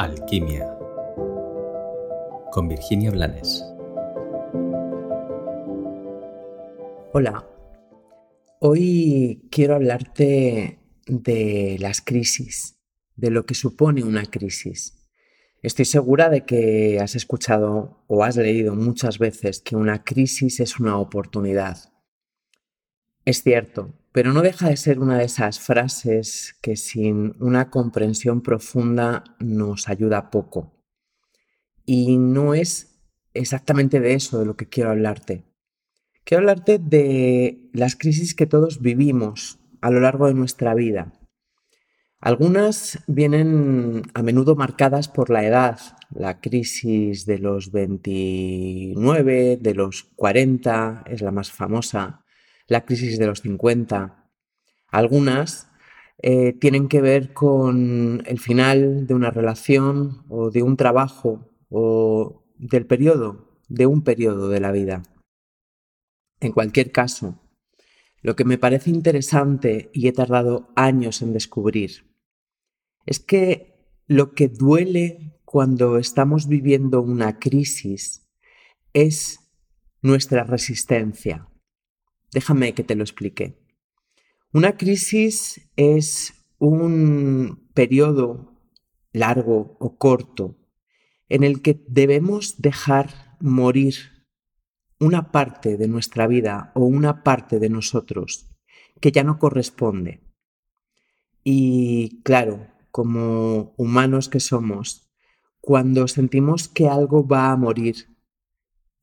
Alquimia 0.00 0.66
con 2.52 2.68
Virginia 2.68 3.10
Blanes. 3.10 3.62
Hola, 7.12 7.46
hoy 8.60 9.46
quiero 9.50 9.74
hablarte 9.74 10.78
de 11.06 11.76
las 11.80 12.00
crisis, 12.00 12.78
de 13.16 13.30
lo 13.30 13.44
que 13.44 13.52
supone 13.52 14.02
una 14.02 14.24
crisis. 14.24 15.06
Estoy 15.60 15.84
segura 15.84 16.30
de 16.30 16.46
que 16.46 16.98
has 16.98 17.14
escuchado 17.14 18.02
o 18.06 18.24
has 18.24 18.38
leído 18.38 18.74
muchas 18.74 19.18
veces 19.18 19.60
que 19.60 19.76
una 19.76 20.02
crisis 20.02 20.60
es 20.60 20.80
una 20.80 20.96
oportunidad. 20.96 21.89
Es 23.30 23.44
cierto, 23.44 23.94
pero 24.10 24.32
no 24.32 24.42
deja 24.42 24.68
de 24.68 24.76
ser 24.76 24.98
una 24.98 25.16
de 25.16 25.24
esas 25.24 25.60
frases 25.60 26.56
que 26.60 26.74
sin 26.74 27.36
una 27.38 27.70
comprensión 27.70 28.42
profunda 28.42 29.22
nos 29.38 29.88
ayuda 29.88 30.30
poco. 30.30 30.82
Y 31.86 32.16
no 32.18 32.54
es 32.54 33.00
exactamente 33.32 34.00
de 34.00 34.14
eso 34.14 34.40
de 34.40 34.46
lo 34.46 34.56
que 34.56 34.68
quiero 34.68 34.90
hablarte. 34.90 35.44
Quiero 36.24 36.40
hablarte 36.40 36.80
de 36.80 37.70
las 37.72 37.94
crisis 37.94 38.34
que 38.34 38.46
todos 38.46 38.82
vivimos 38.82 39.60
a 39.80 39.92
lo 39.92 40.00
largo 40.00 40.26
de 40.26 40.34
nuestra 40.34 40.74
vida. 40.74 41.12
Algunas 42.18 42.98
vienen 43.06 44.02
a 44.12 44.24
menudo 44.24 44.56
marcadas 44.56 45.06
por 45.06 45.30
la 45.30 45.46
edad, 45.46 45.78
la 46.12 46.40
crisis 46.40 47.26
de 47.26 47.38
los 47.38 47.70
29, 47.70 49.56
de 49.56 49.74
los 49.74 50.02
40 50.16 51.04
es 51.06 51.22
la 51.22 51.30
más 51.30 51.52
famosa, 51.52 52.24
la 52.70 52.84
crisis 52.86 53.18
de 53.18 53.26
los 53.26 53.40
50. 53.42 54.30
Algunas 54.86 55.68
eh, 56.22 56.52
tienen 56.52 56.88
que 56.88 57.00
ver 57.00 57.32
con 57.34 58.22
el 58.26 58.38
final 58.38 59.06
de 59.06 59.14
una 59.14 59.30
relación 59.30 60.24
o 60.28 60.50
de 60.50 60.62
un 60.62 60.76
trabajo 60.76 61.50
o 61.68 62.44
del 62.56 62.86
periodo, 62.86 63.58
de 63.68 63.86
un 63.86 64.02
periodo 64.02 64.48
de 64.48 64.60
la 64.60 64.70
vida. 64.70 65.02
En 66.38 66.52
cualquier 66.52 66.92
caso, 66.92 67.40
lo 68.22 68.36
que 68.36 68.44
me 68.44 68.56
parece 68.56 68.90
interesante 68.90 69.90
y 69.92 70.06
he 70.06 70.12
tardado 70.12 70.70
años 70.76 71.22
en 71.22 71.32
descubrir 71.32 72.14
es 73.04 73.18
que 73.18 73.74
lo 74.06 74.32
que 74.34 74.46
duele 74.46 75.40
cuando 75.44 75.98
estamos 75.98 76.46
viviendo 76.46 77.02
una 77.02 77.40
crisis 77.40 78.28
es 78.92 79.40
nuestra 80.02 80.44
resistencia. 80.44 81.49
Déjame 82.32 82.74
que 82.74 82.84
te 82.84 82.94
lo 82.94 83.02
explique. 83.02 83.58
Una 84.52 84.76
crisis 84.76 85.70
es 85.76 86.34
un 86.58 87.70
periodo 87.74 88.56
largo 89.12 89.76
o 89.80 89.96
corto 89.96 90.58
en 91.28 91.44
el 91.44 91.62
que 91.62 91.82
debemos 91.88 92.60
dejar 92.60 93.36
morir 93.40 93.94
una 94.98 95.32
parte 95.32 95.76
de 95.76 95.88
nuestra 95.88 96.26
vida 96.26 96.72
o 96.74 96.84
una 96.84 97.22
parte 97.22 97.58
de 97.58 97.70
nosotros 97.70 98.50
que 99.00 99.12
ya 99.12 99.24
no 99.24 99.38
corresponde. 99.38 100.20
Y 101.42 102.20
claro, 102.22 102.68
como 102.90 103.72
humanos 103.76 104.28
que 104.28 104.40
somos, 104.40 105.10
cuando 105.60 106.06
sentimos 106.08 106.68
que 106.68 106.88
algo 106.88 107.26
va 107.26 107.50
a 107.50 107.56
morir, 107.56 108.16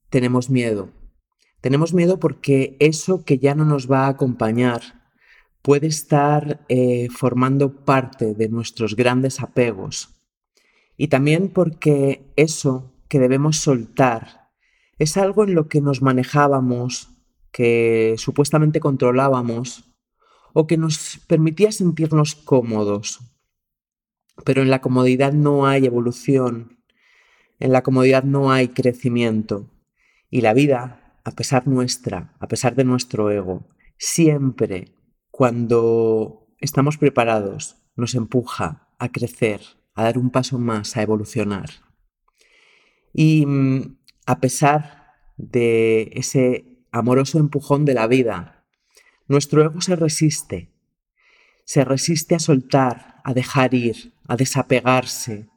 tenemos 0.10 0.50
miedo, 0.50 0.92
tenemos 1.62 1.94
miedo 1.94 2.20
porque 2.20 2.78
eso 2.80 3.24
que 3.26 3.40
ya 3.40 3.56
no 3.56 3.66
nos 3.66 3.92
va 3.92 4.06
a 4.06 4.10
acompañar 4.10 4.82
puede 5.62 5.88
estar 5.88 6.66
eh, 6.70 7.10
formando 7.10 7.84
parte 7.84 8.34
de 8.34 8.48
nuestros 8.48 8.96
grandes 8.96 9.42
apegos. 9.42 10.18
Y 10.96 11.10
también 11.10 11.50
porque 11.50 12.32
eso 12.36 12.94
que 13.10 13.20
debemos 13.20 13.58
soltar 13.58 14.50
es 14.98 15.18
algo 15.18 15.44
en 15.44 15.56
lo 15.56 15.68
que 15.68 15.82
nos 15.82 16.02
manejábamos, 16.02 17.10
que 17.52 18.16
supuestamente 18.18 18.80
controlábamos 18.80 19.92
o 20.54 20.68
que 20.68 20.78
nos 20.78 21.20
permitía 21.28 21.72
sentirnos 21.72 22.36
cómodos. 22.36 23.20
Pero 24.44 24.62
en 24.62 24.70
la 24.70 24.82
comodidad 24.82 25.34
no 25.34 25.68
hay 25.68 25.86
evolución, 25.86 26.80
en 27.60 27.72
la 27.74 27.84
comodidad 27.84 28.24
no 28.24 28.52
hay 28.52 28.70
crecimiento. 28.70 29.70
Y 30.30 30.42
la 30.42 30.54
vida 30.54 31.07
a 31.28 31.32
pesar 31.32 31.68
nuestra, 31.68 32.34
a 32.40 32.48
pesar 32.48 32.74
de 32.76 32.86
nuestro 32.86 33.30
ego, 33.30 33.68
siempre 33.98 34.96
cuando 35.30 36.48
estamos 36.62 36.98
preparados 36.98 37.76
nos 37.98 38.16
empuja 38.16 38.88
a 38.98 39.12
crecer, 39.12 39.60
a 39.94 40.04
dar 40.04 40.18
un 40.18 40.30
paso 40.30 40.58
más, 40.58 40.96
a 40.96 41.02
evolucionar. 41.02 41.70
Y 43.12 43.46
mm, 43.46 43.98
a 44.26 44.40
pesar 44.40 45.16
de 45.36 46.12
ese 46.14 46.86
amoroso 46.94 47.40
empujón 47.40 47.84
de 47.84 47.94
la 47.94 48.08
vida, 48.08 48.66
nuestro 49.28 49.66
ego 49.66 49.82
se 49.82 49.98
resiste, 49.98 50.72
se 51.66 51.84
resiste 51.84 52.36
a 52.36 52.40
soltar, 52.40 53.20
a 53.26 53.34
dejar 53.34 53.74
ir, 53.74 54.14
a 54.30 54.38
desapegarse, 54.38 55.50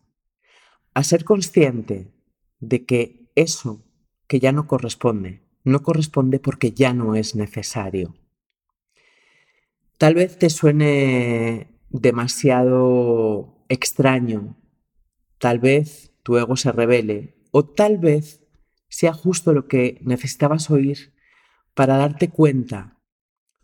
a 0.94 1.04
ser 1.04 1.22
consciente 1.22 2.12
de 2.58 2.84
que 2.84 3.30
eso 3.36 3.86
que 4.26 4.40
ya 4.40 4.50
no 4.50 4.66
corresponde, 4.66 5.48
no 5.64 5.82
corresponde 5.82 6.38
porque 6.38 6.72
ya 6.72 6.92
no 6.92 7.14
es 7.14 7.34
necesario. 7.34 8.14
Tal 9.98 10.14
vez 10.14 10.38
te 10.38 10.48
suene 10.48 11.78
demasiado 11.90 13.64
extraño, 13.68 14.56
tal 15.38 15.58
vez 15.58 16.12
tu 16.22 16.38
ego 16.38 16.56
se 16.56 16.72
revele 16.72 17.34
o 17.50 17.64
tal 17.64 17.98
vez 17.98 18.42
sea 18.88 19.12
justo 19.12 19.52
lo 19.52 19.68
que 19.68 19.98
necesitabas 20.02 20.70
oír 20.70 21.12
para 21.74 21.96
darte 21.96 22.30
cuenta 22.30 22.98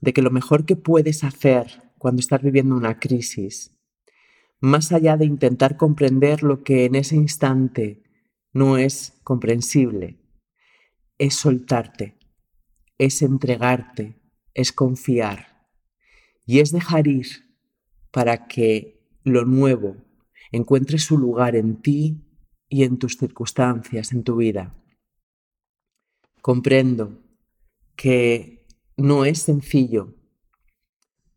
de 0.00 0.12
que 0.12 0.22
lo 0.22 0.30
mejor 0.30 0.66
que 0.66 0.76
puedes 0.76 1.24
hacer 1.24 1.92
cuando 1.98 2.20
estás 2.20 2.42
viviendo 2.42 2.76
una 2.76 3.00
crisis, 3.00 3.76
más 4.60 4.92
allá 4.92 5.16
de 5.16 5.24
intentar 5.24 5.76
comprender 5.76 6.42
lo 6.42 6.62
que 6.62 6.84
en 6.84 6.94
ese 6.94 7.16
instante 7.16 8.02
no 8.52 8.78
es 8.78 9.14
comprensible, 9.24 10.18
es 11.18 11.34
soltarte, 11.34 12.18
es 12.98 13.22
entregarte, 13.22 14.20
es 14.54 14.72
confiar 14.72 15.68
y 16.46 16.60
es 16.60 16.72
dejar 16.72 17.06
ir 17.06 17.26
para 18.10 18.46
que 18.46 19.02
lo 19.24 19.44
nuevo 19.44 19.96
encuentre 20.52 20.98
su 20.98 21.18
lugar 21.18 21.56
en 21.56 21.82
ti 21.82 22.22
y 22.68 22.84
en 22.84 22.98
tus 22.98 23.16
circunstancias, 23.16 24.12
en 24.12 24.22
tu 24.22 24.36
vida. 24.36 24.74
Comprendo 26.40 27.20
que 27.96 28.66
no 28.96 29.24
es 29.24 29.42
sencillo, 29.42 30.14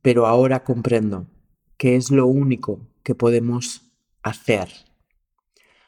pero 0.01 0.27
ahora 0.27 0.63
comprendo 0.63 1.27
que 1.77 1.95
es 1.95 2.11
lo 2.11 2.27
único 2.27 2.87
que 3.03 3.15
podemos 3.15 3.91
hacer. 4.21 4.69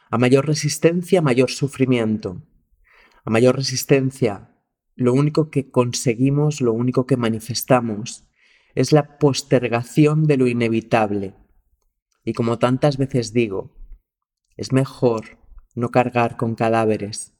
A 0.10 0.18
mayor 0.18 0.48
resistencia, 0.48 1.22
mayor 1.22 1.52
sufrimiento 1.52 2.42
a 3.24 3.30
mayor 3.30 3.56
resistencia, 3.56 4.56
lo 4.96 5.14
único 5.14 5.50
que 5.50 5.72
conseguimos, 5.72 6.62
lo 6.62 6.74
único 6.74 7.06
que 7.06 7.18
manifestamos, 7.18 8.26
es 8.76 8.92
la 8.92 9.18
postergación 9.18 10.26
de 10.26 10.38
lo 10.38 10.48
inevitable. 10.48 11.36
Y 12.24 12.34
como 12.34 12.60
tantas 12.60 12.98
veces 12.98 13.34
digo, 13.34 13.76
es 14.58 14.72
mejor 14.72 15.38
no 15.76 15.90
cargar 15.90 16.38
con 16.38 16.56
cadáveres, 16.56 17.34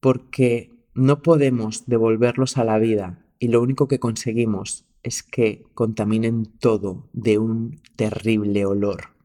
porque 0.00 0.88
no 0.94 1.22
podemos 1.22 1.86
devolverlos 1.86 2.58
a 2.58 2.64
la 2.64 2.78
vida 2.78 3.24
y 3.38 3.48
lo 3.48 3.62
único 3.62 3.88
que 3.88 3.98
conseguimos 3.98 4.86
es 5.02 5.22
que 5.22 5.64
contaminen 5.74 6.46
todo 6.58 7.08
de 7.12 7.38
un 7.38 7.80
terrible 7.96 8.66
olor. 8.66 9.16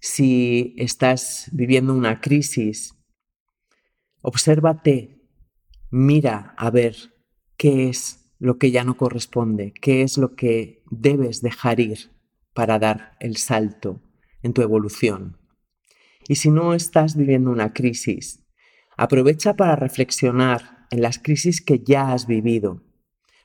Si 0.00 0.74
estás 0.78 1.48
viviendo 1.52 1.92
una 1.92 2.20
crisis 2.20 2.97
Obsérvate, 4.22 5.22
mira 5.90 6.54
a 6.56 6.70
ver 6.70 6.96
qué 7.56 7.88
es 7.88 8.32
lo 8.38 8.58
que 8.58 8.70
ya 8.70 8.84
no 8.84 8.96
corresponde, 8.96 9.72
qué 9.80 10.02
es 10.02 10.18
lo 10.18 10.34
que 10.34 10.82
debes 10.90 11.40
dejar 11.40 11.80
ir 11.80 12.10
para 12.52 12.78
dar 12.78 13.16
el 13.20 13.36
salto 13.36 14.02
en 14.42 14.52
tu 14.52 14.62
evolución. 14.62 15.38
Y 16.26 16.36
si 16.36 16.50
no 16.50 16.74
estás 16.74 17.16
viviendo 17.16 17.50
una 17.50 17.72
crisis, 17.72 18.44
aprovecha 18.96 19.54
para 19.54 19.76
reflexionar 19.76 20.86
en 20.90 21.02
las 21.02 21.18
crisis 21.18 21.60
que 21.60 21.80
ya 21.80 22.12
has 22.12 22.26
vivido, 22.26 22.82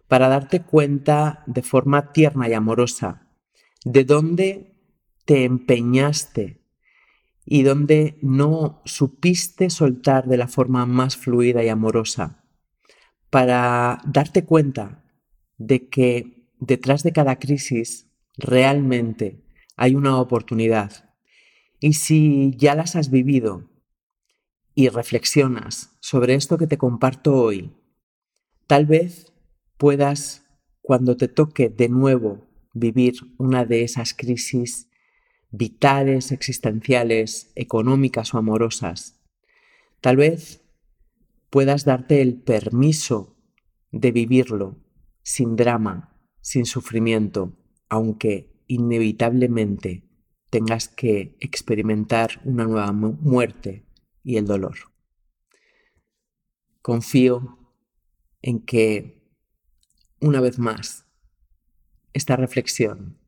para 0.07 0.27
darte 0.27 0.61
cuenta 0.61 1.43
de 1.45 1.61
forma 1.61 2.11
tierna 2.11 2.49
y 2.49 2.53
amorosa 2.53 3.29
de 3.85 4.05
dónde 4.05 4.75
te 5.25 5.43
empeñaste 5.43 6.62
y 7.45 7.63
donde 7.63 8.17
no 8.21 8.81
supiste 8.85 9.69
soltar 9.69 10.27
de 10.27 10.37
la 10.37 10.47
forma 10.47 10.85
más 10.85 11.17
fluida 11.17 11.63
y 11.63 11.69
amorosa. 11.69 12.43
Para 13.29 14.01
darte 14.05 14.45
cuenta 14.45 15.03
de 15.57 15.89
que 15.89 16.49
detrás 16.59 17.03
de 17.03 17.11
cada 17.11 17.39
crisis 17.39 18.07
realmente 18.37 19.43
hay 19.75 19.95
una 19.95 20.19
oportunidad. 20.19 21.15
Y 21.79 21.93
si 21.93 22.53
ya 22.57 22.75
las 22.75 22.95
has 22.95 23.09
vivido 23.09 23.69
y 24.75 24.89
reflexionas 24.89 25.97
sobre 25.99 26.35
esto 26.35 26.57
que 26.57 26.67
te 26.67 26.77
comparto 26.77 27.35
hoy, 27.35 27.73
tal 28.67 28.85
vez 28.85 29.33
puedas, 29.77 30.45
cuando 30.81 31.17
te 31.17 31.27
toque 31.27 31.69
de 31.69 31.89
nuevo 31.89 32.47
vivir 32.73 33.15
una 33.37 33.65
de 33.65 33.83
esas 33.83 34.13
crisis 34.13 34.89
vitales, 35.53 36.31
existenciales, 36.31 37.51
económicas 37.53 38.33
o 38.33 38.39
amorosas, 38.39 39.21
tal 40.01 40.17
vez 40.17 40.65
puedas 41.51 41.85
darte 41.85 42.21
el 42.23 42.41
permiso 42.41 43.37
de 43.91 44.11
vivirlo 44.11 44.83
sin 45.21 45.55
drama, 45.55 46.19
sin 46.41 46.65
sufrimiento, 46.65 47.55
aunque 47.87 48.63
inevitablemente 48.65 50.09
tengas 50.49 50.87
que 50.87 51.37
experimentar 51.39 52.41
una 52.45 52.65
nueva 52.65 52.91
muerte 52.91 53.85
y 54.23 54.37
el 54.37 54.47
dolor. 54.47 54.75
Confío 56.81 57.59
en 58.41 58.59
que, 58.59 59.21
una 60.19 60.41
vez 60.41 60.57
más, 60.57 61.05
esta 62.11 62.35
reflexión 62.37 63.19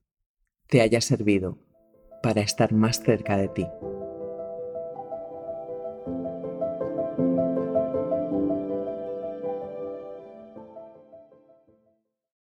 te 0.67 0.81
haya 0.81 1.01
servido 1.01 1.64
para 2.25 2.41
estar 2.41 2.73
más 2.73 2.99
cerca 2.99 3.37
de 3.37 3.47
ti. 3.49 3.67